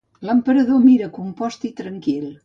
[0.27, 2.25] L'emperador mira compost i tranquil.